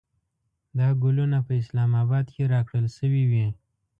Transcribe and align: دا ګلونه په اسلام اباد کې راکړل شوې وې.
دا 0.77 0.87
ګلونه 1.01 1.37
په 1.47 1.51
اسلام 1.61 1.91
اباد 2.03 2.25
کې 2.35 2.43
راکړل 2.53 2.85
شوې 2.97 3.23
وې. 3.31 3.47